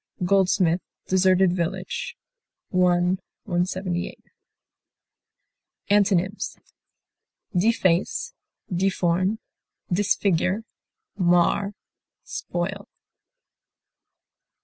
[0.25, 2.17] GOLDSMITH Deserted Village,
[2.73, 2.79] l.
[2.79, 4.17] 178.
[5.91, 6.57] Antonyms:
[7.55, 8.33] deface,
[8.75, 9.37] deform,
[9.93, 10.63] disfigure,
[11.17, 11.75] mar,
[12.23, 12.87] spoil.